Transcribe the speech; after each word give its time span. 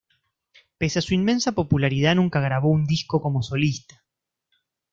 Pese 0.79 0.97
a 0.97 1.01
su 1.03 1.13
inmensa 1.13 1.51
popularidad, 1.51 2.15
nunca 2.15 2.39
grabó 2.39 2.71
un 2.71 2.85
disco 2.87 3.21
como 3.21 3.43
solista. 3.43 4.03